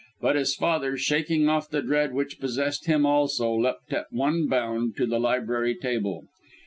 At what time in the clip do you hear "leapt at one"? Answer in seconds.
3.53-4.47